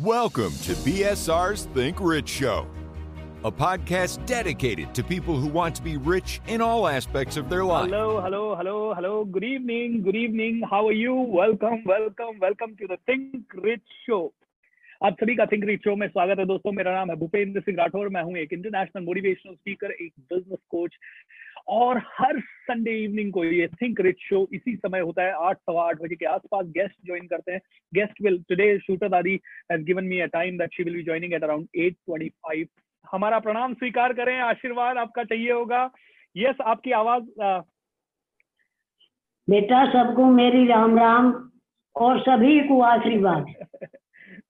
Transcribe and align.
Welcome 0.00 0.52
to 0.66 0.72
BSR's 0.84 1.64
Think 1.74 2.00
Rich 2.00 2.28
Show, 2.28 2.66
a 3.44 3.50
podcast 3.50 4.24
dedicated 4.26 4.94
to 4.94 5.02
people 5.02 5.36
who 5.36 5.48
want 5.48 5.74
to 5.76 5.82
be 5.82 5.96
rich 5.96 6.40
in 6.48 6.60
all 6.60 6.86
aspects 6.86 7.36
of 7.36 7.48
their 7.48 7.64
life. 7.64 7.90
Hello, 7.90 8.20
hello, 8.20 8.54
hello, 8.56 8.94
hello. 8.94 9.24
Good 9.24 9.44
evening, 9.44 10.02
good 10.02 10.16
evening. 10.16 10.62
How 10.70 10.86
are 10.86 10.92
you? 10.92 11.14
Welcome, 11.14 11.84
welcome, 11.86 12.38
welcome 12.40 12.76
to 12.80 12.86
the 12.86 12.98
Think 13.06 13.44
Rich 13.54 13.88
Show. 14.06 14.32
आप 15.04 15.16
सभी 15.20 15.34
का 15.36 15.46
think 15.46 15.64
rich 15.64 15.80
show 15.84 15.94
में 15.96 16.06
स्वागत 16.08 16.38
है 16.38 16.44
दोस्तों 16.46 16.72
मेरा 16.72 16.92
नाम 16.92 17.10
है 17.10 17.16
भूपेंद्र 17.16 17.60
सिंह 17.60 17.76
राठौर 17.78 18.08
मैं 18.08 18.22
हूं 18.22 18.36
एक 18.42 18.52
इंटरनेशनल 18.52 19.04
मोटिवेशनल 19.04 19.54
स्पीकर 19.54 19.90
एक 19.92 20.12
बिजनेस 20.32 20.58
कोच 20.70 20.94
और 21.67 21.97
हर 21.97 22.39
संडे 22.39 22.91
इवनिंग 22.91 23.33
को 23.33 23.43
ये 23.43 23.67
थिंक 23.67 24.01
रिच 24.01 24.17
शो 24.19 24.47
इसी 24.53 24.75
समय 24.75 24.99
होता 24.99 25.23
है 25.23 25.31
आठ 25.31 25.57
सवा 25.57 25.87
आठ 25.87 26.01
बजे 26.01 26.15
के 26.15 26.25
आसपास 26.25 26.65
गेस्ट 26.65 26.95
ज्वाइन 27.05 27.27
करते 27.27 27.51
हैं। 27.51 27.61
Guest 27.95 28.21
will 28.21 28.43
today 28.49 28.79
shooter 28.79 29.09
Dadi 29.09 29.39
has 29.71 29.81
given 29.81 30.03
me 30.03 30.19
a 30.19 30.25
time 30.25 30.57
that 30.57 30.73
she 30.73 30.83
will 30.83 30.95
be 30.95 31.03
joining 31.03 31.33
at 31.33 31.43
around 31.43 31.67
8:25 31.77 32.67
हमारा 33.11 33.39
प्रणाम 33.39 33.73
स्वीकार 33.73 34.13
करें 34.13 34.39
आशीर्वाद 34.39 34.97
आपका 34.97 35.23
चाहिए 35.23 35.51
होगा। 35.51 35.91
यस 36.37 36.55
yes, 36.55 36.61
आपकी 36.61 36.91
आवाज़ 36.91 37.41
आ... 37.41 37.59
बेटा 39.49 39.85
सबको 39.91 40.25
मेरी 40.25 40.67
राम 40.67 40.99
राम 40.99 41.51
और 41.95 42.19
सभी 42.19 42.67
को 42.67 42.81
आशीर्वाद। 42.81 43.45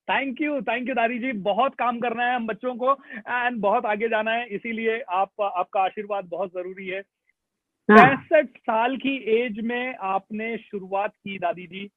थैंक 0.08 0.42
यू 0.42 0.62
थैंक 0.62 0.90
यू 0.90 0.96
दादी 0.96 1.20
जी 1.20 1.32
बहुत 1.32 1.76
काम 1.76 2.00
करना 2.00 2.26
है 2.26 2.36
हम 2.36 2.48
बच्चों 2.48 2.76
को 2.76 2.92
एंड 3.18 3.60
बहुत 3.62 3.86
आगे 3.86 4.10
जाना 4.10 4.32
है 4.32 4.48
इसीलिए 4.48 5.00
आप 5.10 5.42
आपका 5.42 5.82
आशीर्वाद 5.82 6.26
बहुत 6.26 6.50
ज़रूरी 6.50 6.88
है। 6.88 7.00
हाँ, 7.00 7.98
पैंसठ 7.98 8.58
साल 8.58 8.98
की 8.98 9.16
एज 9.36 9.60
में 9.60 9.96
आपने 9.96 10.58
शुरुआत 10.58 11.12
की 11.12 11.38
दादी 11.38 11.68
जी। 11.68 11.90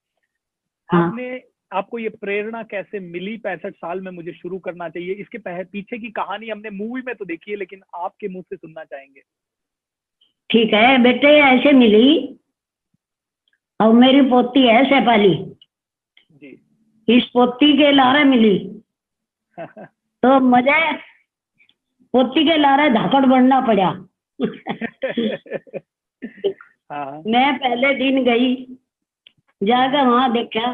हाँ। 0.90 1.06
आपने 1.06 1.42
आपको 1.72 1.98
ये 1.98 2.08
प्रेरणा 2.08 2.62
कैसे 2.62 3.00
मिली 3.00 3.36
पैंसठ 3.36 3.74
साल 3.74 4.00
में 4.00 4.10
मुझे 4.12 4.32
शुरू 4.32 4.58
करना 4.58 4.88
चाहिए? 4.88 5.12
इसके 5.12 5.38
पीछे 5.64 5.98
की 5.98 6.10
कहानी 6.10 6.48
हमने 6.48 6.70
मूवी 6.70 7.02
में 7.06 7.14
तो 7.14 7.24
देखी 7.24 7.50
है 7.50 7.56
लेकिन 7.56 7.82
आपके 7.96 8.28
मुँह 8.28 8.42
से 8.42 8.56
सुनना 8.56 8.84
चाहेंगे। 8.84 9.20
ठीक 10.50 10.74
है 10.74 11.02
बेटे 11.02 11.28
ऐसे 11.40 11.72
मिली 11.72 12.38
और 13.80 13.92
मेरी 13.92 14.20
पोती 14.20 14.66
है 14.66 14.84
शेफाली 14.84 15.34
जी 15.34 15.53
इस 17.08 17.24
पोती 17.26 17.76
के 17.78 17.90
लारे 17.92 18.24
मिली। 18.24 18.58
तो 19.58 20.38
मुझे 20.40 20.92
पोती 22.14 22.44
के 22.44 22.56
लारे 22.56 22.88
धाकड़ 22.90 23.24
बढ़ना 23.26 23.60
पड़ा। 23.60 23.88
हाँ। 26.90 27.22
मैं 27.26 27.56
पहले 27.58 27.94
दिन 27.94 28.24
गई 28.24 28.54
जाकर 29.60 30.06
वहाँ 30.06 30.32
देखा 30.32 30.72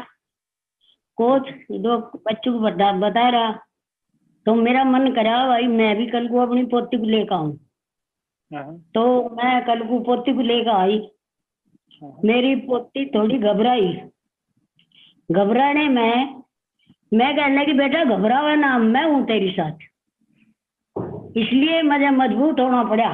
कोच 1.17 1.49
दो 1.71 1.97
बच्चों 2.27 2.53
को 2.53 2.59
बता 2.59 2.91
बता 2.99 3.27
रहा 3.29 3.51
तो 4.45 4.53
मेरा 4.55 4.83
मन 4.83 5.11
करा 5.13 5.47
भाई 5.47 5.67
मैं 5.67 5.95
भी 5.97 6.05
कल 6.07 6.27
को 6.27 6.39
अपनी 6.39 6.63
पोती 6.65 6.97
को 6.97 7.05
लेकर 7.05 7.35
आऊँ। 7.35 7.53
हाँ, 8.51 8.77
तो 8.93 9.03
मैं 9.35 9.65
कल 9.65 9.87
को 9.87 9.99
पोती 9.99 10.33
को 10.33 10.41
लेकर 10.41 10.69
आई। 10.69 10.97
हाँ, 12.01 12.15
मेरी 12.25 12.55
पोती 12.61 13.05
थोड़ी 13.05 13.37
घबराई। 13.37 13.87
घबराने 15.31 15.87
में 15.89 16.41
मैं 17.13 17.35
कहने 17.35 17.65
की 17.65 17.73
बेटा 17.73 18.03
घबरावा 18.05 18.53
ना 18.55 18.77
मैं 18.77 19.03
हूँ 19.03 19.23
तेरे 19.25 19.51
साथ। 19.51 19.77
इसलिए 21.37 21.81
मुझे 21.81 22.09
मज़बूत 22.11 22.59
होना 22.59 22.83
पड़ा। 22.83 23.11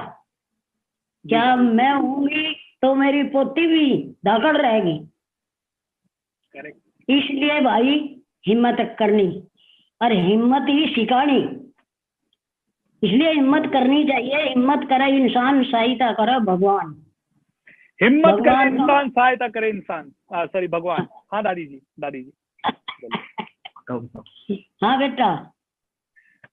क्या 1.26 1.56
मैं 1.56 1.94
हूँगी 1.94 2.54
तो 2.82 2.94
मेरी 2.96 3.24
पोती 3.30 3.66
भी 3.68 3.86
धाकड़ 4.26 4.56
रहेगी। 4.58 4.98
इसलिए 7.08 7.60
भाई 7.62 7.94
हिम्मत 8.48 8.78
करनी 9.00 9.30
और 10.02 10.12
हिम्मत 10.14 10.70
ही 10.70 10.86
सिखानी। 10.96 11.40
इसलिए 13.02 13.32
हिम्मत 13.34 13.70
करनी 13.74 14.04
चाहिए 14.06 14.44
हिम्मत 14.44 14.88
करे 14.90 15.08
इंसान 15.18 15.64
सहायता 15.64 16.12
करे 16.12 16.40
भगवान। 16.46 16.96
हिम्मत 18.00 18.40
करे 18.46 18.68
इंसान 18.68 19.10
सहायता 19.10 19.48
करे 19.48 19.70
इंसान। 19.70 20.12
सॉरी 20.48 20.68
भगवान। 20.68 21.08
हाँ 21.34 21.44
दादी 21.44 21.66
जी 21.66 21.82
दादी 22.00 22.24
जी 22.24 22.32
हाँ 24.84 24.98
बेटा। 25.00 25.36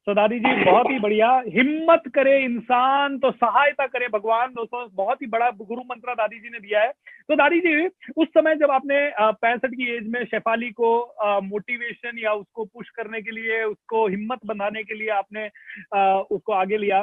तो 0.07 0.15
दादी 0.15 0.39
जी 0.39 0.65
बहुत 0.65 0.87
ही 0.91 0.99
बढ़िया। 0.99 1.29
हिम्मत 1.49 2.03
करे 2.15 2.39
इंसान 2.45 3.19
तो 3.19 3.31
सहायता 3.33 3.87
करे 3.87 4.09
भगवान। 4.09 4.53
दोस्तों 4.55 4.87
बहुत 4.95 5.23
ही 5.23 5.27
बड़ा 5.27 5.51
गुरु 5.53 5.83
मंत्र 5.83 6.15
दादी 6.15 6.39
जी 6.41 6.51
ने 6.51 6.59
दिया 6.61 6.81
है। 6.81 6.91
तो 7.29 7.37
दादी 7.37 7.61
जी 7.61 7.87
उस 8.17 8.29
समय 8.29 8.55
जब 8.57 8.71
आपने 8.71 8.99
पैंसठ 9.21 9.71
की 9.71 9.95
एज 9.97 10.09
में 10.09 10.25
शेफाली 10.25 10.71
को 10.71 10.91
मोटिवेशन 11.45 12.19
या 12.19 12.33
उसको 12.33 12.65
पुश 12.65 12.91
करने 12.91 13.23
के 13.23 13.31
लिए 13.31 13.63
उसको 13.63 14.07
हिम्मत 14.09 14.47
बनाने 14.47 14.83
के 14.83 14.95
लिए 14.95 15.09
आपने 15.13 15.47
अ, 15.93 16.25
उसको 16.31 16.53
आगे 16.53 16.77
लिया 16.77 17.03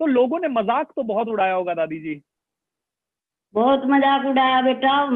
तो 0.00 0.06
लोगों 0.06 0.38
ने 0.40 0.48
मज़ाक 0.50 0.92
तो 0.96 1.02
बहुत 1.02 1.28
उड़ाया 1.28 1.54
होगा 1.54 1.74
दादी 1.74 1.98
जी 1.98 2.20
बहुत 3.54 3.82
मज़ाक 3.86 4.24
उड़ाया 4.26 4.60
बेटा। 4.62 5.06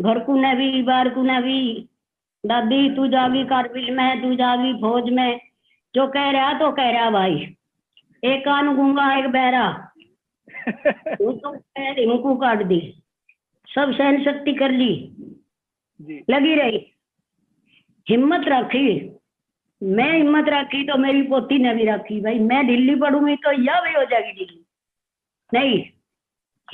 घर 0.00 0.18
को 0.18 0.34
न 0.34 0.54
भी 0.54 0.82
बाहर 0.82 1.08
को 1.08 1.22
न 1.22 1.40
भी 1.40 1.88
दादी 2.44 2.88
तू 2.96 3.06
जागी 3.06 3.44
कारगिल 3.44 3.94
में 3.96 4.22
तू 4.22 4.34
जागी 4.34 4.72
फौज 4.80 5.10
में। 5.12 5.40
जो 5.94 6.06
कह 6.06 6.30
रहा 6.30 6.52
तो 6.52 6.70
कह 6.72 6.90
रहा 6.90 7.10
भाई। 7.10 7.56
एक 8.24 8.44
कान 8.44 8.76
गूँगा 8.76 9.14
एक 9.18 9.26
बहरा। 9.26 9.92
तो 11.22 11.54
इनको 12.02 12.34
काट 12.36 12.62
दी। 12.62 12.80
सब 13.68 13.92
सहन 13.92 14.24
शक्ति 14.24 14.52
कर 14.52 14.70
ली। 14.70 14.94
जी। 16.00 16.24
लगी 16.30 16.54
रही। 16.54 16.86
हिम्मत 18.06 18.44
रखी। 18.48 19.16
मैं 19.82 20.12
हिम्मत 20.12 20.48
रखी 20.48 20.82
तो 20.84 20.96
मेरी 20.98 21.22
पोती 21.22 21.58
ने 21.58 21.74
भी 21.74 21.84
रखी। 21.84 22.20
भाई 22.20 22.38
मैं 22.38 22.66
दिल्ली 22.66 22.94
पढ़ूँगी 22.94 23.36
तो 23.36 23.52
यह 23.52 23.80
भी 23.80 23.92
हो 23.94 24.04
जाएगी 24.04 24.32
दिल्ली 24.32 24.64
नहीं 25.52 25.84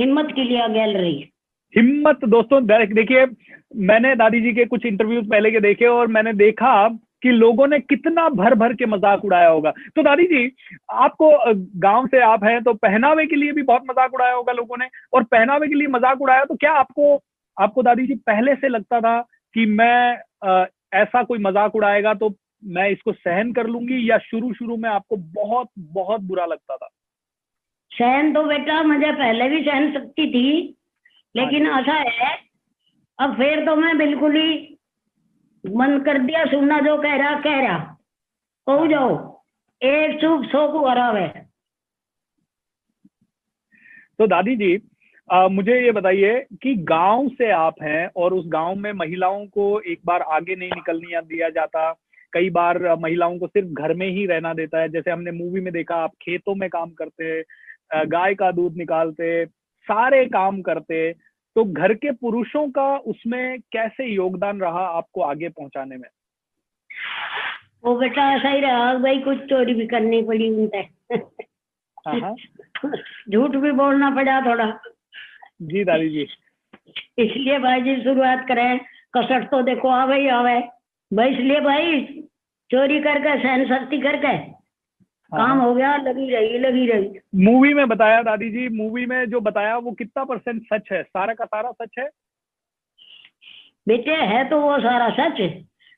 हिम्मत 0.00 0.26
के 0.36 0.44
लिए 0.44 0.68
गैल 0.68 0.96
रही 0.96 1.30
हिम्मत 1.74 2.24
दोस्तों 2.24 2.66
देख- 2.66 2.94
देखिए 2.94 3.26
मैंने 3.76 4.14
दादी 4.16 4.40
जी 4.40 4.52
के 4.52 4.64
कुछ 4.64 4.86
इंटरव्यूज़ 4.86 5.28
पहले 5.28 5.50
के 5.50 5.60
देखे 5.60 5.86
और 5.86 6.06
मैंने 6.06 6.32
देखा 6.32 6.88
कि 7.22 7.30
लोगों 7.30 7.66
ने 7.66 7.78
कितना 7.78 8.28
भर 8.28 8.54
भर 8.54 8.72
के 8.74 8.86
मज़ाक 8.86 9.24
उड़ाया 9.24 9.48
होगा। 9.48 9.70
तो 9.70 10.02
दादी 10.02 10.24
जी 10.24 10.50
आपको 10.90 11.30
गाँव 11.80 12.06
से 12.06 12.20
आप 12.20 12.44
हैं 12.44 12.62
तो 12.62 12.74
पहनावे 12.74 13.26
के 13.26 13.36
लिए 13.36 13.52
भी 13.52 13.62
बहुत 13.62 13.82
मज़ाक 13.90 14.14
उड़ाया 14.14 14.34
होगा 14.34 14.52
लोगों 14.52 14.76
ने। 14.78 14.88
और 15.14 15.24
पहनावे 15.24 15.68
के 15.68 15.74
लिए 15.74 15.86
मज़ाक 15.86 16.22
उड़ाया 16.22 16.44
तो 16.44 16.54
क्या 16.54 16.72
आपको 16.72 17.22
आपको 17.56 17.82
दादी 17.82 18.06
जी 18.06 18.14
पहले 18.14 18.54
से 18.54 18.68
लगता 18.68 19.00
था 19.00 19.20
कि 19.54 19.66
मैं 19.66 20.18
अ, 20.42 20.66
ऐसा 20.94 21.22
कोई 21.22 21.38
मज़ाक 21.38 21.74
उड़ाएगा 21.76 22.14
तो 22.14 22.34
मैं 22.64 22.88
इसको 22.90 23.12
सहन 23.12 23.52
कर 23.52 23.66
लूँगी 23.66 24.10
या 24.10 24.18
शुरू 24.18 24.52
शुरू 24.54 24.76
में 24.76 24.90
आपको 24.90 25.16
बहुत 25.16 25.68
बहुत 25.78 26.20
बुरा 26.20 26.46
लगता 26.46 26.76
था? 26.76 26.88
सहन 27.96 28.34
तो 28.34 28.42
बेटा 28.42 28.82
मुझे 28.82 29.12
पहले 29.12 29.48
भी 29.48 29.62
सहन 29.64 29.92
सकती 29.92 30.26
थी 30.30 30.74
लेकिन 31.36 31.66
ऐसा 31.66 31.92
है 31.92 32.38
अब 33.18 33.36
फिर 33.36 33.66
तो 33.66 33.76
मैं 33.76 33.98
बिल्कुल 33.98 34.36
ही 34.36 34.78
मन 35.64 35.98
कर 35.98 36.18
दिया 36.18 36.44
सुनना 36.44 36.80
जो 36.80 36.96
कह 37.02 37.16
रहा 37.16 37.40
कह 37.40 37.60
रहा। 37.60 37.76
हो 38.68 38.86
जाओ 38.86 39.42
एक 39.82 40.20
चुप 40.20 40.44
सौ 40.44 40.72
को 40.72 40.88
हरावे 40.88 41.26
तो 44.18 44.26
दादी 44.26 44.56
जी 44.56 44.78
अ, 45.30 45.48
मुझे 45.48 45.84
ये 45.84 45.92
बताइए 45.92 46.46
कि 46.62 46.74
गाँव 46.74 47.28
से 47.28 47.50
आप 47.50 47.74
हैं 47.82 48.10
और 48.16 48.34
उस 48.34 48.44
गाँव 48.48 48.74
में 48.74 48.92
महिलाओं 48.92 49.46
को 49.46 49.80
एक 49.80 50.00
बार 50.06 50.22
आगे 50.22 50.56
नहीं 50.56 50.70
निकलने 50.74 51.20
दिया 51.22 51.48
जाता। 51.48 51.92
कई 52.32 52.50
बार 52.50 52.96
महिलाओं 52.96 53.38
को 53.38 53.46
सिर्फ़ 53.46 53.68
घर 53.68 53.94
में 53.94 54.08
ही 54.08 54.26
रहना 54.26 54.54
देता 54.54 54.80
है। 54.80 54.88
जैसे 54.88 55.10
हमने 55.10 55.30
मूवी 55.30 55.60
में 55.60 55.72
देखा 55.72 55.94
आप 55.94 56.10
खेतों 56.22 56.54
में 56.54 56.68
काम 56.70 56.90
करते 56.90 57.40
अ, 57.40 57.44
गाय 57.90 58.34
का 58.34 58.50
दूध 58.50 58.76
निकालते 58.76 59.46
सारे 59.88 60.24
काम 60.26 60.60
करते 60.62 61.12
तो 61.56 61.64
घर 61.64 61.94
के 61.94 62.10
पुरुषों 62.12 62.68
का 62.70 62.96
उसमें 62.96 63.60
कैसे 63.72 64.06
योगदान 64.06 64.60
रहा 64.60 64.86
आपको 64.88 65.20
आगे 65.20 65.48
पहुँचाने 65.48 65.96
में? 65.96 66.08
वो 67.84 67.94
बेटा 67.98 68.30
ऐसा 68.32 68.48
ही 68.48 68.60
रहा 68.60 68.94
भाई 68.94 69.18
कुछ 69.18 69.38
चोरी 69.38 69.74
भी 69.74 69.86
करनी 69.86 70.22
पड़ी 70.22 70.48
उनसे। 70.50 70.78
हाँ 72.06 72.20
हाँ। 72.20 72.34
झूठ 73.30 73.56
भी 73.56 73.70
बोलना 73.72 74.10
पड़ा 74.10 74.40
थोड़ा। 74.40 74.66
जी 75.62 75.84
दादी 75.84 76.08
जी। 76.08 76.26
इसलिए 77.18 77.58
भाई 77.58 77.80
जी 77.80 77.96
शुरुआत 78.04 78.44
करें 78.48 78.78
कसर 79.16 79.44
तो 79.44 79.62
देखो 79.62 79.88
आवे 79.88 80.20
ही 80.20 80.28
आवे 80.28 80.58
भाई 81.12 81.32
इसलिए 81.32 81.60
भाई 81.60 82.02
चोरी 82.70 83.00
करके 83.00 83.38
सहन 83.42 83.64
शक्ति 83.68 83.98
करके। 83.98 84.36
काम 85.34 85.58
हाँ। 85.58 85.66
हो 85.66 85.74
गया 85.74 85.96
लगी 85.96 86.30
रही 86.30 86.58
लगी 86.58 86.86
रही। 86.86 87.18
मूवी 87.34 87.74
में 87.74 87.88
बताया 87.88 88.22
दादी 88.22 88.50
जी 88.50 88.68
मूवी 88.68 89.06
में 89.06 89.30
जो 89.30 89.40
बताया 89.40 89.76
वो 89.76 89.92
कितना 89.92 90.24
परसेंट 90.24 90.62
सच 90.62 90.92
है? 90.92 91.02
सारा 91.02 91.34
का 91.34 91.44
सारा 91.44 91.72
सच 91.72 91.90
है? 91.98 92.08
बेटे 93.88 94.10
है 94.10 94.48
तो 94.48 94.60
वो 94.60 94.78
सारा 94.78 95.10
सच 95.10 95.40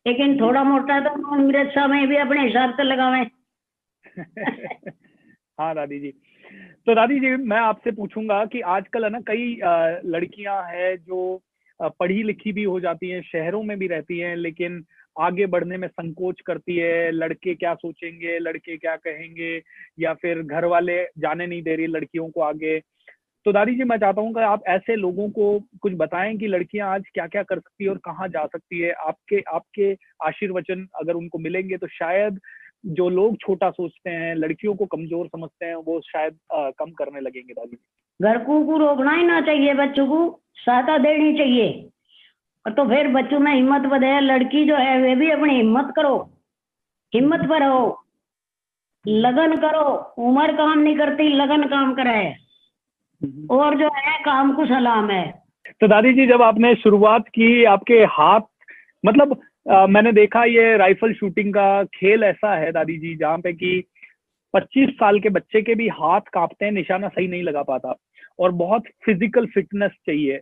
लेकिन 0.07 0.41
थोड़ा 0.41 0.65
मोटा 0.65 1.01
तो 1.01 1.35
अमृत 1.35 1.75
में 1.79 2.09
भी 2.09 2.17
अपने 2.17 2.47
हिसाब 2.47 2.73
से 2.73 2.83
लगावे। 2.83 3.27
हाँ 5.61 5.75
दादी 5.75 6.01
जी। 6.01 6.13
तो 6.87 6.95
दादी 6.95 7.21
जी 7.21 7.37
मैं 7.37 7.59
आपसे 7.59 7.91
पूछूँगा 7.91 8.45
कि 8.45 8.61
आजकल 8.61 9.05
है 9.05 9.11
ना 9.11 9.21
कई 9.21 9.61
लड़कियाँ 10.09 10.63
हैं 10.63 10.97
जो 10.97 11.43
पढ़ी 11.83 12.23
लिखी 12.23 12.53
भी 12.53 12.65
हो 12.65 12.81
जाती 12.81 13.09
हैं 13.11 13.23
शहरों 13.23 13.63
में 13.63 13.79
भी 13.79 13.87
रहती 13.87 14.19
हैं 14.19 14.37
लेकिन 14.37 14.85
आगे 15.19 15.47
बढ़ने 15.47 15.76
में 15.76 15.88
संकोच 15.88 16.41
करती 16.41 16.76
है 16.76 17.11
लड़के 17.11 17.55
क्या 17.55 17.75
सोचेंगे 17.75 18.38
लड़के 18.38 18.76
क्या 18.76 18.97
कहेंगे 18.97 19.62
या 20.00 20.15
फिर 20.15 20.43
घर 20.43 20.65
वाले 20.65 21.03
जाने 21.19 21.47
नहीं 21.47 21.62
दे 21.62 21.76
रही 21.76 21.87
लड़कियों 21.87 22.29
को 22.29 22.41
आगे। 22.41 22.79
तो 23.47 23.53
दादी 23.53 23.75
जी 23.75 23.85
मैं 23.85 23.97
चाहता 23.97 24.20
हूँ 24.20 24.32
कि 24.35 24.41
आप 24.41 24.62
ऐसे 24.69 24.97
लोगों 24.97 25.29
को 25.31 25.61
कुछ 25.82 25.93
बताएँ 25.97 26.37
कि 26.37 26.47
लड़कियाँ 26.47 26.94
आज 26.94 27.05
क्या 27.15 27.26
क्या 27.26 27.43
कर 27.43 27.59
सकती 27.59 27.85
है 27.85 27.91
और 27.91 27.99
कहाँ 27.99 28.29
जा 28.29 28.47
सकती 28.47 28.81
है। 28.81 28.93
आपके 28.93 29.41
आपके 29.55 29.93
आशीर्वचन 30.26 30.87
अगर 30.94 31.12
उनको 31.12 31.38
मिलेंगे 31.38 31.76
तो 31.76 31.87
शायद 31.87 32.41
जो 32.87 33.09
लोग 33.09 33.37
छोटा 33.37 33.70
सोचते 33.70 34.11
हैं 34.11 34.35
लड़कियों 34.35 34.75
को 34.75 34.87
कमज़ोर 34.87 35.26
समझते 35.26 35.67
हैं 35.67 35.75
वो 35.75 36.00
शायद 36.00 36.38
आ, 36.53 36.70
कम 36.70 36.91
करने 36.91 37.20
लगेंगे 37.20 37.55
दादी 37.55 37.79
घर 38.20 38.38
को 38.44 38.79
रोकना 38.79 39.12
ही 39.12 39.25
ना 39.25 39.41
चाहिए 39.41 39.75
बच्चों 39.75 40.06
को 40.06 40.41
सहायता 40.56 40.99
देनी 40.99 41.38
चाहिए। 41.38 41.88
तो 42.70 42.85
फिर 42.85 43.09
बच्चों 43.09 43.38
में 43.38 43.55
हिम्मत 43.55 43.82
बढ़े 43.82 44.20
लड़की 44.20 44.65
जो 44.65 44.76
है 44.76 45.00
वे 45.03 45.15
भी 45.15 45.31
अपनी 45.31 45.55
हिम्मत 45.55 45.93
करो। 45.97 46.31
हिम्मत 47.15 47.49
पर 47.49 47.62
हो 47.62 48.05
लगन 49.09 49.56
करो। 49.56 50.15
उम्र 50.19 50.53
काम 50.53 50.79
नहीं 50.79 50.97
करती 50.97 51.29
लगन 51.29 51.62
काम 51.62 51.94
करे। 51.94 52.35
हम्म। 53.23 53.47
और 53.50 53.79
जो 53.79 53.88
है 53.97 54.19
काम 54.25 54.53
को 54.53 54.67
सलाम 54.67 55.11
है। 55.11 55.43
तो 55.81 55.88
दादी 55.88 56.12
जी 56.12 56.26
जब 56.26 56.43
आपने 56.43 56.75
शुरुआत 56.75 57.29
की 57.29 57.65
आपके 57.65 57.94
हाथ 57.94 58.41
मतलब 59.06 59.41
आ, 59.70 59.87
मैंने 59.87 60.12
देखा 60.12 60.44
ये 60.44 60.76
राइफल 60.76 61.12
शूटिंग 61.12 61.55
का 61.55 61.85
खेल 61.85 62.25
ऐसा 62.25 62.55
है 62.55 62.73
दादी 62.73 62.99
जी 62.99 63.17
जहाँ 63.17 63.38
पे 63.38 63.53
कि 63.53 63.85
25 64.55 64.88
साल 64.88 65.20
के 65.20 65.29
बच्चे 65.29 65.62
के 65.62 65.75
भी 65.75 65.88
हाथ 65.88 66.20
कांपते 66.20 66.65
हैं 66.65 66.73
निशाना 66.73 67.09
सही 67.09 67.29
नहीं 67.29 67.43
लगा 67.43 67.62
पाता। 67.62 67.94
और 68.38 68.53
बहुत 68.53 68.82
फ़िज़िकल 69.06 69.47
फिटनेस 69.47 69.91
चाहिए। 69.91 70.41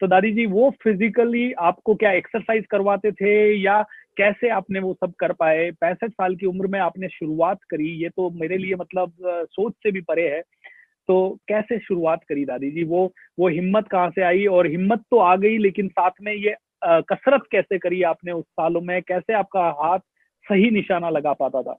तो 0.00 0.06
दादी 0.06 0.32
जी 0.32 0.44
वो 0.46 0.70
फिजिकली 0.82 1.52
आपको 1.60 1.94
क्या 1.94 2.12
एक्सरसाइज 2.12 2.66
करवाते 2.70 3.10
थे 3.12 3.32
या 3.54 3.82
कैसे 4.16 4.48
आपने 4.48 4.80
वो 4.80 4.92
सब 4.94 5.12
कर 5.20 5.32
पाए? 5.32 5.70
पैंसठ 5.70 6.10
साल 6.10 6.36
की 6.36 6.46
उम्र 6.46 6.66
में 6.66 6.78
आपने 6.80 7.08
शुरुआत 7.08 7.58
करी, 7.70 7.88
ये 8.02 8.08
तो 8.08 8.30
मेरे 8.30 8.56
लिए 8.58 8.74
मतलब 8.74 9.12
सोच 9.50 9.72
से 9.72 9.90
भी 9.92 10.00
परे 10.00 10.28
है। 10.28 10.40
तो 11.08 11.38
कैसे 11.48 11.78
शुरुआत 11.78 12.24
करी 12.28 12.44
दादी 12.44 12.70
जी 12.70 12.84
वो 12.84 13.12
वो 13.38 13.48
हिम्मत 13.48 13.88
कहाँ 13.88 14.10
से 14.10 14.22
आई? 14.22 14.46
और 14.46 14.66
हिम्मत 14.66 15.02
तो 15.10 15.18
आ 15.18 15.36
गई, 15.36 15.58
लेकिन 15.58 15.88
साथ 15.88 16.10
में 16.22 16.32
ये 16.34 16.56
कसरत 16.84 17.42
कैसे 17.52 17.78
करी 17.78 18.02
आपने 18.02 18.32
उस 18.32 18.44
सालों 18.44 18.80
में? 18.80 19.00
कैसे 19.02 19.32
आपका 19.34 19.68
हाथ 19.80 19.98
सही 20.44 20.70
निशाना 20.70 21.10
लगा 21.10 21.32
पाता 21.32 21.62
था? 21.62 21.76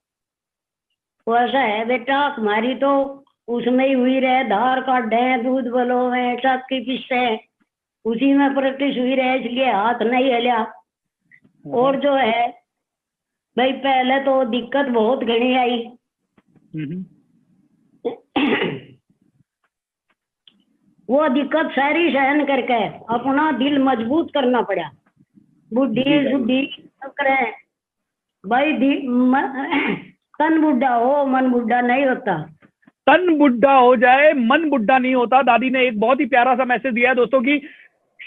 वो 1.28 1.38
ऐसा 1.38 1.60
है 1.60 1.86
बेटा, 1.88 2.18
हमारी 2.30 2.76
तो 2.76 3.24
उसमें 3.48 3.86
ही 3.88 3.94
हुई 3.94 4.20
रहे, 4.20 4.44
धार 4.44 4.82
काटे 4.82 5.38
दूध 5.44 5.68
बलो 5.68 6.10
है 6.10 6.36
चक्की 6.38 6.80
पिसते 6.82 7.51
उसी 8.06 8.34
में 8.34 8.54
प्रैक्टिस 8.54 8.98
हुई 8.98 9.16
रहे 9.16 9.38
इसलिए 9.40 9.72
हाथ 9.72 10.02
नहीं 10.02 10.34
हिला। 10.34 10.58
हम्म। 10.58 11.74
और 11.74 11.96
जो 11.96 12.14
है 12.14 12.48
भाई 13.58 13.72
पहले 13.72 14.20
तो 14.20 14.44
दिक्कत 14.46 14.86
बहुत 14.86 15.24
घनी 15.24 15.56
आई। 15.56 15.78
हम्म। 16.76 17.06
वो 21.10 21.28
दिक्कत 21.30 21.72
सारी 21.72 22.10
सहन 22.12 22.46
करके 22.46 22.84
अपना 23.14 23.52
दिल 23.52 23.78
मज़बूत 23.80 24.32
करना 24.34 24.62
पड़ा। 24.62 24.90
बुद्धि 25.74 26.30
शुद्धि 26.32 26.90
करे 27.04 27.52
भाई 28.44 28.74
तन 30.40 30.62
बुढ़ा 30.62 30.94
हो 30.96 31.26
मन 31.26 31.48
बुढ़ा 31.48 31.82
नहीं 31.82 32.06
होता। 32.06 32.38
तन 33.08 33.38
बुढ़ा 33.38 33.74
हो 33.74 33.96
जाए 33.96 34.34
मन 34.34 34.70
बुढ़ा 34.70 34.98
नहीं 35.00 35.16
होता। 35.16 35.42
दादी 35.42 35.70
ने 35.70 35.86
एक 35.88 36.00
बहुत 36.00 36.20
ही 36.20 36.26
प्यारा 36.26 36.56
सा 36.56 36.66
मैसेज 36.66 36.94
दिया 36.94 37.10
है 37.10 37.16
दोस्तों 37.16 37.42
की 37.42 37.58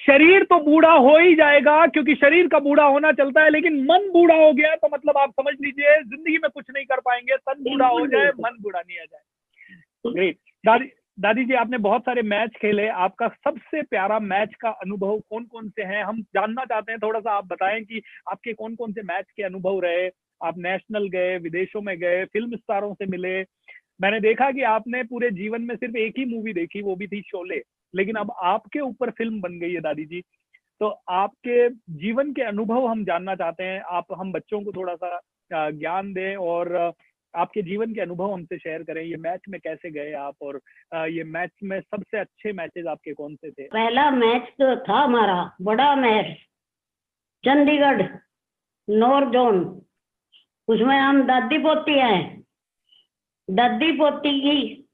शरीर 0.04 0.42
तो 0.44 0.58
बूढ़ा 0.60 0.92
हो 0.92 1.16
ही 1.18 1.34
जाएगा 1.34 1.86
क्योंकि 1.86 2.14
शरीर 2.14 2.48
का 2.48 2.58
बूढ़ा 2.58 2.84
होना 2.84 3.12
चलता 3.12 3.42
है 3.42 3.50
लेकिन 3.50 3.76
मन 3.84 4.10
बूढ़ा 4.12 4.34
हो 4.34 4.52
गया 4.52 4.74
तो 4.76 4.88
मतलब 4.94 5.18
आप 5.18 5.30
समझ 5.30 5.54
लीजिए 5.60 5.96
ज़िंदगी 6.02 6.38
में 6.38 6.50
कुछ 6.54 6.64
नहीं 6.74 6.84
कर 6.84 7.00
पाएँगे 7.00 7.36
तन 7.36 7.62
बूढ़ा 7.62 7.86
हो 7.86 8.06
जाए 8.06 8.28
मन 8.40 8.56
बूढ़ा 8.60 8.80
नहीं 8.80 8.98
आ 8.98 9.04
जाए। 9.04 10.12
ग्रेट 10.12 10.36
दादी 10.66 10.90
दादी 11.20 11.44
जी 11.44 11.54
आपने 11.54 11.78
बहुत 11.78 12.02
सारे 12.02 12.22
मैच 12.22 12.50
खेले 12.56 12.86
आपका 12.88 13.28
सबसे 13.28 13.82
प्यारा 13.82 14.18
मैच 14.18 14.54
का 14.60 14.68
अनुभव 14.68 15.18
कौन 15.30 15.44
कौन 15.44 15.68
से 15.68 15.82
हैं? 15.82 16.02
हम 16.04 16.20
जानना 16.22 16.64
चाहते 16.64 16.92
हैं 16.92 16.98
थोड़ा 17.02 17.20
सा 17.20 17.32
आप 17.32 17.46
बताएँ 17.46 17.80
कि 17.80 18.02
आपके 18.30 18.52
कौन 18.52 18.74
कौन 18.74 18.92
से 18.92 19.02
मैच 19.02 19.26
के 19.36 19.42
अनुभव 19.42 19.80
रहे? 19.80 20.10
आप 20.44 20.54
नेशनल 20.58 21.08
गए 21.08 21.38
विदेशों 21.38 21.80
में 21.82 21.96
गए 21.98 22.24
फ़िल्म 22.24 22.56
स्टारों 22.56 22.94
से 22.94 23.06
मिले 23.06 23.42
मैंने 24.04 24.20
देखा 24.20 24.50
कि 24.50 24.62
आपने 24.62 25.02
पूरे 25.02 25.30
जीवन 25.30 25.62
में 25.62 25.74
सिर्फ़ 25.76 25.96
एक 25.96 26.14
ही 26.18 26.24
मूवी 26.24 26.52
देखी, 26.52 26.82
वो 26.82 26.96
भी 26.96 27.06
थी 27.06 27.20
शोले। 27.22 27.62
लेकिन 27.94 28.14
अब 28.14 28.32
आपके 28.42 28.80
ऊपर 28.80 29.10
फ़िल्म 29.10 29.40
बन 29.40 29.58
गई 29.58 29.72
है 29.72 29.80
दादी 29.80 30.04
जी 30.04 30.20
तो 30.80 30.88
आपके 31.08 31.68
जीवन 31.98 32.32
के 32.32 32.42
अनुभव 32.42 32.86
हम 32.86 33.04
जानना 33.04 33.34
चाहते 33.34 33.64
हैं। 33.64 33.80
आप, 33.80 34.06
हम 34.18 34.32
बच्चों 34.32 34.60
को 34.60 34.72
थोड़ा 34.72 34.94
सा 34.94 35.20
ज्ञान 35.52 36.12
दें 36.12 36.36
और 36.36 36.92
आपके 37.34 37.62
जीवन 37.62 37.94
के 37.94 38.00
अनुभव 38.00 38.32
हमसे 38.32 38.58
शेयर 38.58 38.82
करें। 38.82 39.02
ये 39.02 39.16
मैच 39.16 39.40
में 39.48 39.60
कैसे 39.60 39.90
गए 39.90 40.12
आप 40.12 40.34
और 40.42 40.60
ये 41.08 41.24
मैच 41.24 41.50
में 41.64 41.80
सबसे 41.80 42.18
अच्छे 42.18 42.52
मैचेस 42.52 42.86
आपके 42.86 43.14
कौन 43.14 43.34
से 43.36 43.50
थे? 43.50 43.64
पहला 43.64 44.10
मैच 44.10 44.42
तो 44.42 44.76
था 44.76 45.00
हमारा 45.00 45.56
बड़ा 45.62 45.96
मैच 45.96 46.36
चंडीगढ़ 47.44 48.02
नॉर्थ 48.90 49.28
जोन 49.28 49.82
उसमें 50.68 50.98
हम 50.98 51.22
दादी 51.22 51.58
पोती 51.58 51.98
हैं। 51.98 52.43
दादी 53.50 53.92
पोती 53.92 54.40
की। 54.40 54.88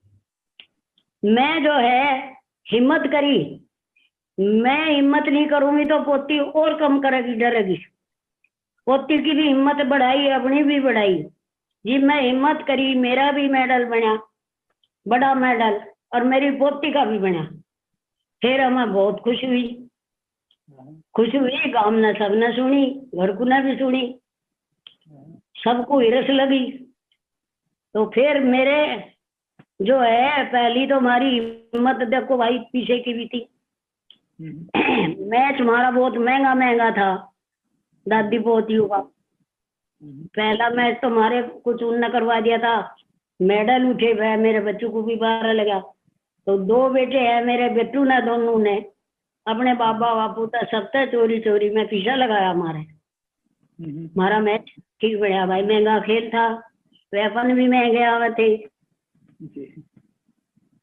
मैं 1.25 1.64
जो 1.64 1.73
है, 1.73 2.35
हिम्मत 2.69 3.02
करी। 3.06 3.61
मैं 4.41 4.94
हिम्मत 4.94 5.23
नहीं 5.23 5.47
करूँगी 5.47 5.85
तो 5.85 6.02
पोती 6.02 6.38
और 6.38 6.79
कम 6.79 7.00
करेगी, 7.00 7.35
डरेगी। 7.35 7.76
पोती 8.87 9.23
की 9.23 9.31
भी 9.31 9.43
हिम्मत 9.43 9.87
बढ़ाई, 9.87 10.29
अपनी 10.29 10.62
भी 10.62 10.81
बढ़ाई। 10.81 11.23
जी, 11.87 11.99
मैं 11.99 12.23
हिम्मत 12.23 12.64
करी, 12.67 12.94
मेरा 12.94 13.32
भी 13.32 13.49
मेडल 13.49 13.85
बना, 13.85 14.26
बड़ा 15.08 15.35
मेडल, 15.35 15.81
और 16.14 16.25
मेरी 16.25 16.50
पोती 16.50 16.93
का 16.93 17.05
भी 17.05 17.19
बना। 17.19 17.44
फिर 18.43 18.61
हमें 18.61 18.93
बहुत 18.93 19.20
खुश 19.20 19.44
हुई। 19.44 19.88
खुश 21.14 21.35
हुई, 21.35 21.70
गाँव 21.70 21.91
ने 21.91 22.12
सबने 22.12 22.53
सुनी, 22.53 22.87
घर 23.14 23.37
को 23.37 23.44
ने 23.44 23.62
भी 23.62 23.76
सुनी। 23.76 24.19
सबको 25.64 25.99
हिरस 25.99 26.31
लगी। 26.31 26.89
तो 27.94 28.04
फिर 28.06 28.40
मेरे 28.40 29.10
जो 29.82 29.98
है, 30.00 30.44
पहली 30.44 30.87
तो 30.87 30.96
हमारी 30.96 31.38
हिम्मत, 31.38 31.96
देखो 31.96 32.37
भाई, 32.37 32.58
पीछे 32.58 32.98
की 32.98 33.12
भी 33.12 33.26
थी। 33.26 33.48
मैच 35.31 35.60
हमारा 35.60 35.90
बहुत, 35.90 36.16
महँगा 36.16 36.54
महँगा 36.54 36.90
था। 36.90 37.32
दादी 38.08 38.38
पोतियों 38.38 38.88
का 38.88 38.98
पहला 40.02 40.69
मैच 40.70 40.98
तो 41.02 41.08
हमारे 41.08 41.42
कुछ 41.42 41.82
उन 41.82 42.08
करवा 42.08 42.41
दिया 42.41 42.58
था। 42.58 42.94
मेडल 43.41 43.86
उठे 43.91 44.12
हुए 44.12 44.36
मेरे 44.36 44.60
बच्चों 44.60 44.91
को 44.91 45.03
भी 45.03 45.17
बारह 45.17 45.53
लगा। 45.53 45.79
तो 46.46 46.58
दो 46.58 46.88
बेटे 46.91 47.19
हैं 47.19 47.44
मेरे, 47.44 47.69
बेटू 47.69 48.05
ने, 48.05 48.20
दोनों 48.22 48.58
ने। 48.58 48.76
अपने 49.46 49.74
बाबा, 49.74 50.15
बापू 50.15 50.46
तक 50.46 50.69
सब 50.70 50.91
चोरी 51.12 51.41
चोरी 51.41 51.70
में 51.70 51.86
पीछा 51.88 52.15
लगाया 52.15 52.50
हमारे। 52.50 52.81
हमारा 53.79 54.41
मैच, 54.41 54.72
ठीक 55.00 55.20
बढ़िया 55.20 55.46
भाई, 55.46 55.62
महँगा 55.62 55.98
खेल 56.00 56.29
था। 56.29 56.69
वेपन 57.12 57.55
भी 57.55 57.67
महँगे 57.69 58.05
आवे 58.05 58.31
थे। 58.31 58.56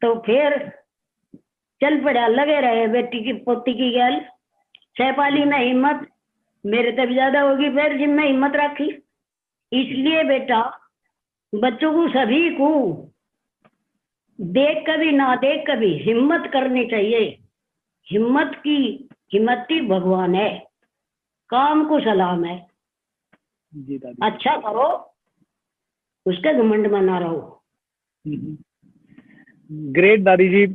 तो 0.01 0.13
फिर 0.21 0.57
चल 1.81 2.03
पड़ा 2.03 2.27
लगे 2.27 2.59
रहे 2.61 2.87
बेटी 2.87 3.23
की 3.23 3.33
पोती 3.43 3.73
की 3.73 3.89
गल। 3.91 4.19
छह 4.97 5.29
में 5.29 5.59
हिम्मत 5.59 6.07
मेरे 6.65 6.91
तब 6.91 7.11
ज़्यादा 7.13 7.41
होगी 7.41 7.69
फिर 7.69 7.97
जिम 7.97 8.09
में 8.09 8.25
हिम्मत 8.25 8.55
रखी। 8.55 8.89
इसलिए 9.71 10.23
बेटा 10.23 10.61
बच्चों 11.53 11.91
को 11.93 12.07
सभी 12.09 12.49
को 12.49 12.69
देख 14.39 14.83
कभी 14.89 15.11
ना 15.11 15.35
देख 15.35 15.63
कभी 15.69 15.93
हिम्मत 15.97 16.49
करनी 16.53 16.85
चाहिए। 16.85 17.19
हिम्मत 18.07 18.51
की 18.57 19.09
हिम्मती 19.33 19.79
भगवान 19.81 20.35
है। 20.35 20.49
काम 21.49 21.85
को 21.85 21.99
सलाम 21.99 22.43
है। 22.45 22.57
जी 23.73 23.97
अच्छा 24.23 24.55
करो। 24.57 25.06
उसके 26.27 26.53
घमंड 26.53 26.87
में 26.87 27.01
ना 27.01 27.17
रहो 27.17 27.63
ग्रेट 29.71 30.23
दादी 30.23 30.47
जी 30.49 30.65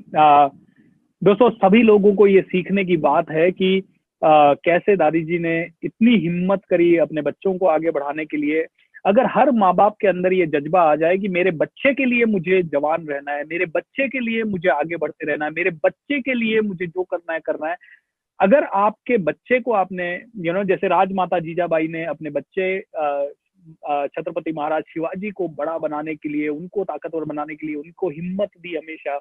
दोस्तों 1.22 1.50
सभी 1.50 1.82
लोगों 1.82 2.14
को 2.14 2.26
ये 2.26 2.40
सीखने 2.42 2.84
की 2.84 2.96
बात 2.96 3.30
है 3.30 3.50
कि 3.52 3.82
आ, 4.22 4.54
कैसे 4.54 4.96
दादी 4.96 5.20
जी 5.24 5.38
ने 5.38 5.54
इतनी 5.82 6.16
हिम्मत 6.16 6.64
करी 6.70 6.96
अपने 6.96 7.22
बच्चों 7.22 7.56
को 7.58 7.66
आगे 7.66 7.90
बढ़ाने 7.90 8.24
के 8.24 8.36
लिए। 8.36 8.66
अगर 9.06 9.26
हर 9.26 9.50
माँ 9.50 9.74
बाप 9.74 9.96
के 10.00 10.08
अंदर 10.08 10.32
ये 10.32 10.46
जज्बा 10.46 10.82
आ 10.82 10.94
जाए 10.96 11.16
कि 11.18 11.28
मेरे 11.28 11.50
बच्चे 11.50 11.92
के 11.94 12.04
लिए 12.04 12.24
मुझे 12.24 12.62
जवान 12.62 13.06
रहना 13.06 13.32
है 13.32 13.44
मेरे 13.44 13.66
बच्चे 13.66 14.08
के 14.08 14.20
लिए 14.20 14.42
मुझे 14.44 14.68
आगे 14.68 14.96
बढ़ते 14.96 15.26
रहना 15.26 15.44
है 15.44 15.50
मेरे 15.50 15.70
बच्चे 15.84 16.20
के 16.20 16.34
लिए 16.34 16.60
मुझे 16.60 16.86
जो 16.86 17.02
करना 17.04 17.32
है 17.32 17.40
करना 17.40 17.68
है। 17.68 17.76
अगर 18.40 18.64
आपके 18.64 19.16
बच्चे 19.18 19.60
को 19.60 19.72
आपने 19.72 20.08
यू 20.36 20.52
नो 20.52 20.64
जैसे 20.64 20.88
राजमाता 20.88 21.38
जीजाबाई 21.38 21.88
ने 21.88 22.04
अपने 22.04 22.30
बच्चे 22.30 22.78
छत्रपति 24.08 24.52
महाराज 24.52 24.82
शिवाजी 24.88 25.30
को 25.30 25.48
बड़ा 25.50 25.76
बनाने 25.78 26.14
के 26.14 26.28
लिए 26.28 26.48
उनको 26.50 26.84
ताकतवर 26.84 27.24
बनाने 27.24 27.54
के 27.54 27.66
लिए 27.66 27.76
उनको 27.76 28.08
हिम्मत 28.10 28.50
दी 28.60 28.76
हमेशा। 28.76 29.18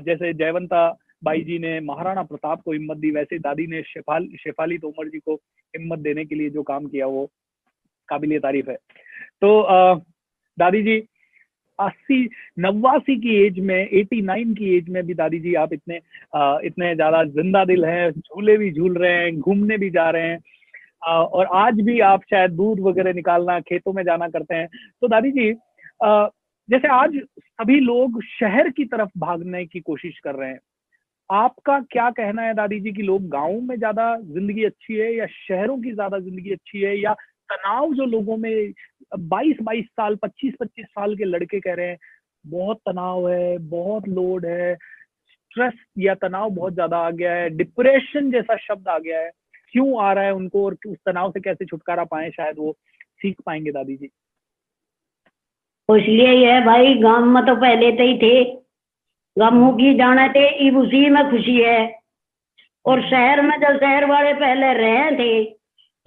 जैसे 0.00 0.32
जयवंता 0.34 0.88
बाई 1.24 1.40
जी 1.42 1.58
ने 1.58 1.78
महाराणा 1.82 2.22
प्रताप 2.24 2.62
को 2.62 2.72
हिम्मत 2.72 2.96
दी 2.96 3.10
वैसे 3.10 3.38
दादी 3.40 3.66
ने 3.66 3.82
शेफाल 3.84 4.28
शेफाली 4.40 4.78
तोमर 4.78 5.08
जी 5.08 5.18
को 5.18 5.34
हिम्मत 5.74 5.98
देने 5.98 6.24
के 6.24 6.34
लिए 6.34 6.50
जो 6.50 6.62
काम 6.64 6.86
किया 6.86 7.06
वो 7.08 7.24
काबिल 8.08 8.38
तारीफ़ 8.40 8.70
है। 8.70 8.76
तो 8.76 9.64
दादी 10.58 10.82
जी 10.82 10.98
अस्सी 11.78 12.28
नवासी 12.58 13.16
की 13.16 13.34
एज 13.36 13.58
में 13.60 13.76
एटी 13.76 14.20
नाइन 14.22 14.54
की 14.54 14.76
एज 14.76 14.88
में 14.90 15.02
भी 15.06 15.14
दादी 15.14 15.38
जी 15.40 15.54
आप 15.54 15.72
इतने 15.72 15.98
आ, 16.34 16.58
इतने 16.64 16.94
ज़्यादा 16.94 17.22
ज़िंदा 17.26 17.64
दिल 17.64 17.84
हैं 17.84 18.10
झूले 18.10 18.56
भी 18.58 18.70
झूल 18.72 18.96
रहे 18.98 19.12
हैं 19.14 19.38
घूमने 19.38 19.76
भी 19.78 19.90
जा 19.90 20.08
रहे 20.10 20.28
हैं। 20.28 20.38
और 21.02 21.46
आज 21.56 21.80
भी 21.82 21.98
आप 22.02 22.22
शायद 22.30 22.50
दूध 22.52 22.80
वगैरह 22.82 23.12
निकालना, 23.14 23.58
खेतों 23.60 23.92
में 23.92 24.02
जाना 24.04 24.28
करते 24.28 24.54
हैं। 24.54 24.68
तो 25.02 25.08
दादी 25.08 25.30
जी 25.32 25.52
जैसे 26.68 26.88
आज 26.90 27.16
सभी 27.40 27.78
लोग 27.80 28.20
शहर 28.30 28.68
की 28.70 28.84
तरफ़ 28.86 29.10
भागने 29.18 29.64
की 29.66 29.80
कोशिश 29.80 30.18
कर 30.24 30.34
रहे 30.34 30.48
हैं। 30.50 30.58
आपका 31.30 31.78
क्या 31.92 32.08
कहना 32.12 32.42
है 32.42 32.54
दादी 32.54 32.80
जी 32.80 32.92
कि 32.92 33.02
लोग 33.02 33.28
गाँव 33.28 33.60
में 33.60 33.76
ज़्यादा 33.78 34.14
ज़िंदगी 34.18 34.64
अच्छी 34.64 34.94
है 34.94 35.12
या 35.16 35.26
शहरों 35.28 35.76
की 35.78 35.92
ज़्यादा 35.92 36.18
ज़िंदगी 36.20 36.52
अच्छी 36.52 36.80
है 36.80 36.96
या 37.00 37.12
तनाव 37.50 37.94
जो 37.94 38.04
लोगों 38.06 38.36
में 38.36 38.72
22-22 39.28 39.84
साल 39.86 40.16
25-25 40.16 40.86
साल 40.86 41.14
के 41.16 41.24
लड़के 41.24 41.60
कह 41.60 41.74
रहे 41.74 41.88
हैं, 41.88 41.96
बहुत 42.44 42.78
तनाव 42.88 43.28
है, 43.30 43.58
बहुत 43.60 44.08
लोड 44.08 44.46
है, 44.46 44.74
स्ट्रेस 44.74 45.74
या 45.98 46.14
तनाव 46.16 46.50
बहुत 46.50 46.74
ज़्यादा 46.74 46.98
आ 46.98 47.10
गया 47.12 47.32
है, 47.34 47.48
डिप्रेशन 47.50 48.30
जैसा 48.30 48.56
शब्द 48.58 48.88
आ 48.88 48.98
गया 48.98 49.20
है। 49.20 49.30
क्यों 49.72 50.04
आ 50.04 50.12
रहा 50.12 50.24
है 50.24 50.34
उनको 50.34 50.64
और 50.64 50.76
उस 50.86 50.96
तनाव 51.06 51.30
से 51.30 51.40
कैसे 51.40 51.64
छुटकारा 51.64 52.04
पाए? 52.04 52.30
शायद 52.30 52.56
वो 52.58 52.76
सीख 53.22 53.36
पाएँगे 53.46 53.70
दादी 53.70 53.96
जी। 53.96 54.10
इसलिए 55.88 56.30
ही 56.30 56.44
है 56.44 56.64
भाई 56.64 56.94
गाँव 56.94 57.24
में 57.24 57.46
तो 57.46 57.56
पहले 57.56 57.92
तो 57.92 58.02
ही 58.02 58.18
थे। 58.18 58.44
गमू 59.38 59.72
की 59.72 59.94
जाने 59.94 60.28
थे, 60.28 60.48
इब 60.68 60.76
उसी 60.78 61.10
में 61.10 61.30
खुशी 61.30 61.60
है। 61.60 61.98
और 62.86 63.02
शहर 63.10 63.42
में 63.42 63.60
जब 63.60 63.76
शहर 63.80 64.04
वाले 64.04 64.34
पहले 64.34 64.72
रहे 64.72 65.10
थे, 65.16 65.40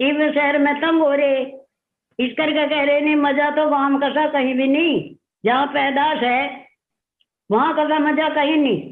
इब 0.00 0.32
शहर 0.34 0.58
में 0.58 0.74
तंग 0.74 1.02
हो 1.02 1.12
रहे। 1.12 1.42
इस 2.18 2.32
करके 2.32 2.66
कह 2.68 2.82
रहे, 2.82 3.00
नहीं, 3.00 3.16
मज़ा 3.16 3.50
तो 3.50 3.68
वहाँ 3.68 3.98
कसा 3.98 4.26
कहीं 4.26 4.54
भी 4.54 4.68
नहीं। 4.68 5.14
जहाँ 5.44 5.66
पैदाश 5.66 6.22
है, 6.22 6.66
वहाँ 7.50 7.74
कसा 7.74 7.98
मज़ा 7.98 8.28
कहीं 8.28 8.56
नहीं। 8.56 8.91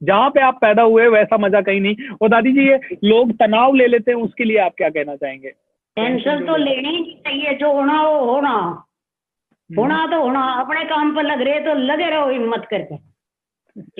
जहाँ 0.00 0.30
पे 0.30 0.40
आप 0.40 0.58
पैदा 0.60 0.82
हुए 0.82 1.06
वैसा 1.08 1.36
मज़ा 1.38 1.60
कहीं 1.60 1.80
नहीं। 1.80 2.08
और 2.22 2.28
दादी 2.28 2.52
जी 2.52 2.68
ये 2.68 2.78
लोग 3.04 3.32
तनाव 3.38 3.74
ले 3.74 3.86
लेते 3.86 4.10
हैं 4.10 4.18
उसके 4.20 4.44
लिए 4.44 4.58
आप 4.60 4.74
क्या 4.76 4.88
कहना 4.90 5.16
चाहेंगे? 5.16 5.48
टेंशन 5.48 6.44
तो 6.46 6.56
लेनी 6.56 6.88
ही 6.88 7.14
चाहिए 7.16 7.54
जो 7.58 7.72
होना 7.72 7.98
हो 7.98 8.18
होना। 8.24 8.50
हम्म। 8.50 9.80
होना 9.80 10.06
तो 10.06 10.20
होना 10.22 10.40
अपने 10.54 10.84
काम 10.84 11.14
पर 11.16 11.24
लग 11.24 11.40
रहे 11.42 11.60
तो 11.60 11.74
लगे 11.76 12.10
रहो 12.10 12.30
हिम्मत 12.30 12.66
करके। 12.70 12.94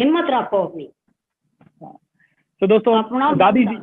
हिम्मत 0.02 0.26
रखो 0.30 0.62
अपनी। 0.64 0.88
तो 2.62 2.66
दोस्तों 2.66 2.96
अपना 2.98 3.32
दादी 3.34 3.64
जी 3.64 3.76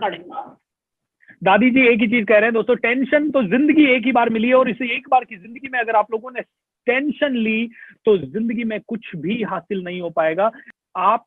दादी 1.41 1.69
जी 1.71 1.81
एक 1.87 1.99
ही 2.01 2.07
चीज़ 2.07 2.25
कह 2.25 2.35
रहे 2.35 2.43
हैं 2.43 2.53
दोस्तों 2.53 2.75
टेंशन 2.77 3.29
तो 3.31 3.41
ज़िंदगी 3.43 3.85
एक 3.85 4.05
ही 4.05 4.11
बार 4.11 4.29
मिली 4.29 4.47
है 4.47 4.53
और 4.55 4.69
इसे 4.69 4.85
एक 4.95 5.07
बार 5.09 5.23
की 5.23 5.35
ज़िंदगी 5.37 5.69
में 5.73 5.79
अगर 5.79 5.95
आप 5.95 6.11
लोगों 6.11 6.31
ने 6.31 6.41
टेंशन 6.87 7.35
ली 7.37 7.67
तो 8.05 8.17
ज़िंदगी 8.17 8.63
में 8.63 8.79
कुछ 8.81 9.15
भी 9.15 9.41
हासिल 9.43 9.83
नहीं 9.83 10.01
हो 10.01 10.09
पाएगा। 10.11 10.49
आप 10.95 11.25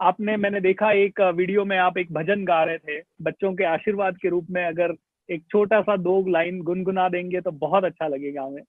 आपने, 0.00 0.36
मैंने 0.36 0.60
देखा 0.60 0.90
एक 0.94 1.20
वीडियो 1.34 1.64
में 1.64 1.76
आप 1.78 1.98
एक 1.98 2.12
भजन 2.12 2.44
गा 2.44 2.62
रहे 2.64 2.78
थे, 2.78 3.00
बच्चों 3.22 3.52
के 3.54 3.64
आशीर्वाद 3.64 4.16
के 4.16 4.28
रूप 4.28 4.46
में 4.50 4.64
अगर 4.64 4.94
एक 5.28 5.42
छोटा 5.50 5.80
सा 5.82 5.96
दो 5.98 6.24
लाइन 6.30 6.60
गुनगुना 6.62 7.08
देंगे 7.08 7.40
तो 7.40 7.50
बहुत 7.52 7.84
अच्छा 7.84 8.08
लगेगा 8.08 8.42
हमें। 8.42 8.62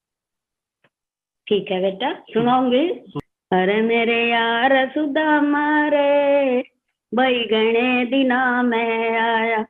ठीक 1.47 1.71
है 1.71 1.81
बेटा, 1.81 2.13
सुनाऊँगी। 2.29 2.87
अरे 3.51 3.81
मेरे 3.81 4.17
यार, 4.29 4.73
सुधा 4.89 5.41
मारे, 5.41 6.61
भाई 7.11 7.43
गणे 7.43 8.05
दिना 8.05 8.61
में 8.63 9.17
आया 9.17 9.65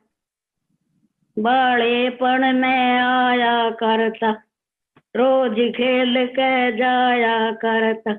बाड़ेपन 1.36 2.54
में 2.56 2.98
आया 2.98 3.70
करता, 3.74 4.30
रोज 5.14 5.56
खेल 5.74 6.26
के 6.28 6.76
जाया 6.76 7.50
करता। 7.54 8.18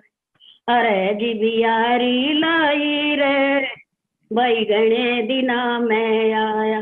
अरे 0.68 1.14
जी 1.16 1.34
बिहारी 1.34 2.34
लाई 2.34 3.16
रे। 3.16 3.62
भाई 4.32 4.66
गणे 4.66 5.22
दिना 5.24 5.80
मैं 5.80 6.34
आया। 6.34 6.82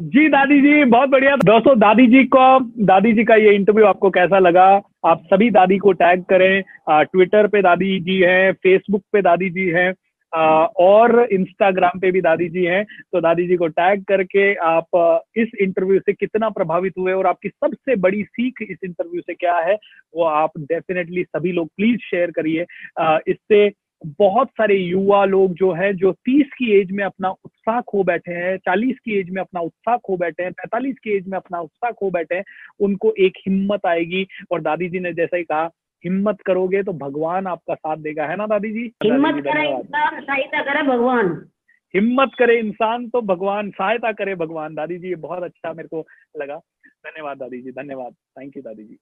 जी, 0.00 0.28
दादी 0.28 0.60
जी, 0.60 0.84
बहुत 0.84 1.08
बढ़िया। 1.08 1.36
दोस्तों, 1.36 1.78
दादी 1.78 2.06
जी 2.06 2.24
को, 2.24 2.44
दादी 2.84 3.12
जी 3.12 3.24
का 3.24 3.34
ये 3.34 3.54
इंटरव्यू 3.54 3.84
आपको 3.86 4.10
कैसा 4.10 4.38
लगा? 4.38 4.66
आप 5.06 5.22
सभी 5.24 5.50
दादी 5.50 5.78
को 5.78 5.92
टैग 5.92 6.22
करें। 6.22 6.62
ट्विटर 6.90 7.46
पे 7.46 7.62
दादी 7.62 7.98
जी 8.00 8.20
हैं 8.20 8.52
फेसबुक 8.52 9.02
पे 9.12 9.22
दादी 9.22 9.50
जी 9.50 9.68
हैं। 9.68 9.92
और 10.34 11.26
इंस्टाग्राम 11.32 11.98
पे 12.00 12.10
भी 12.10 12.20
दादी 12.20 12.48
जी 12.48 12.64
हैं 12.64 12.84
तो 13.12 13.20
दादी 13.20 13.46
जी 13.48 13.56
को 13.56 13.66
टैग 13.68 14.04
करके 14.04 14.52
आप 14.64 15.22
इस 15.36 15.50
इंटरव्यू 15.60 15.98
से 16.00 16.12
कितना 16.12 16.48
प्रभावित 16.50 16.92
हुए 16.98 17.12
और 17.12 17.26
आपकी 17.26 17.48
सबसे 17.48 17.96
बड़ी 17.96 18.22
सीख 18.24 18.62
इस 18.62 18.78
इंटरव्यू 18.84 19.20
से 19.20 19.34
क्या 19.34 19.56
है, 19.58 19.74
वो 20.14 20.24
आप 20.24 20.58
डेफिनेटली 20.58 21.24
सभी 21.24 21.52
लोग 21.52 21.68
प्लीज़ 21.76 22.00
शेयर 22.04 22.30
करिए। 22.30 22.66
इससे 23.28 23.70
बहुत 24.18 24.48
सारे 24.50 24.76
युवा 24.76 25.24
लोग 25.24 25.52
जो 25.54 25.70
है, 25.72 25.92
जो 25.92 26.12
तीस 26.12 26.46
की 26.58 26.70
एज 26.80 26.90
में 26.92 27.04
अपना 27.04 27.28
उत्साह 27.30 27.80
खो 27.80 28.02
बैठे 28.04 28.32
हैं, 28.32 28.56
चालीस 28.56 28.96
की 29.04 29.18
एज 29.18 29.30
में 29.30 29.40
अपना 29.40 29.60
उत्साह 29.60 29.96
खो 29.96 30.16
बैठे 30.16 30.42
हैं, 30.42 30.52
पैंतालीस 30.52 30.96
की 31.04 31.16
एज 31.16 31.28
में 31.28 31.36
अपना 31.38 31.60
उत्साह 31.60 31.90
खो 31.90 32.10
बैठे 32.10 32.34
हैं, 32.34 32.44
उनको 32.80 33.12
एक 33.18 33.38
हिम्मत 33.46 33.86
आएगी। 33.86 34.26
और 34.52 34.60
दादी 34.60 34.88
जी 34.88 35.00
ने 35.00 35.12
जैसा 35.12 35.36
ही 35.36 35.42
कहा 35.42 35.68
हिम्मत 36.04 36.40
करोगे 36.40 36.82
तो 36.82 36.92
भगवान 36.92 37.46
आपका 37.46 37.74
साथ 37.74 37.96
देगा। 37.96 38.26
है 38.26 38.36
ना 38.36 38.46
दादी 38.46 38.70
जी? 38.72 38.92
हिम्मत 39.02 39.44
करे 39.44 39.68
इंसान 39.68 40.20
सहायता 40.20 40.62
करे 40.62 40.82
भगवान। 40.82 41.46
हिम्मत 41.94 42.30
करे 42.38 42.58
इंसान 42.58 43.08
तो 43.08 43.20
भगवान 43.20 43.70
सहायता 43.70 44.12
करे 44.12 44.34
भगवान। 44.34 44.74
दादी 44.74 44.98
जी 44.98 45.08
ये 45.08 45.14
बहुत 45.14 45.42
अच्छा 45.42 45.72
मेरे 45.72 45.88
को 45.88 46.06
लगा। 46.40 46.56
धन्यवाद 46.86 47.38
दादी 47.38 47.62
जी 47.62 47.70
धन्यवाद। 47.70 48.12
थैंक 48.12 48.56
यू 48.56 48.62
दादी 48.62 48.84
जी। 48.84 48.98